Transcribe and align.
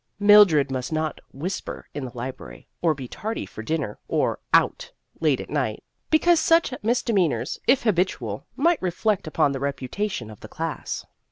Mildred 0.19 0.71
must 0.71 0.91
not 0.91 1.21
whisper 1.31 1.87
in 1.93 2.05
the 2.05 2.17
library, 2.17 2.67
or 2.81 2.95
be 2.95 3.07
tardy 3.07 3.45
for 3.45 3.61
din 3.61 3.81
ner, 3.81 3.99
or 4.07 4.39
"out" 4.51 4.91
late 5.19 5.39
at 5.39 5.51
night, 5.51 5.83
because 6.09 6.39
such 6.39 6.73
misdemeanors, 6.81 7.59
if 7.67 7.83
habitual, 7.83 8.47
might 8.55 8.81
reflect 8.81 9.27
upon 9.27 9.51
the 9.51 9.59
reputation 9.59 10.31
of 10.31 10.39
the 10.39 10.47
class. 10.47 11.05